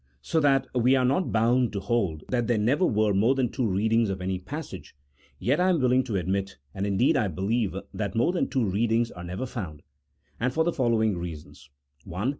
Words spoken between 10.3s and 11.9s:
and for the following reasons:—